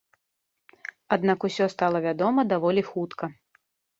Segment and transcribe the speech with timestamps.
[1.17, 3.25] Аднак усё стала вядома даволі хутка.